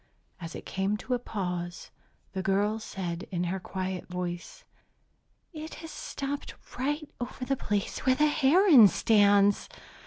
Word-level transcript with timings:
As 0.39 0.55
it 0.55 0.65
came 0.65 0.97
to 0.97 1.13
a 1.13 1.19
pause, 1.19 1.91
the 2.33 2.41
girl 2.41 2.79
said 2.79 3.27
in 3.29 3.43
her 3.43 3.59
quiet 3.59 4.07
voice, 4.07 4.63
"It 5.53 5.75
has 5.75 5.91
stopped 5.91 6.55
right 6.79 7.07
over 7.21 7.45
the 7.45 7.55
place 7.55 7.99
where 7.99 8.15
the 8.15 8.25
heron 8.25 8.87
stands!" 8.87 9.69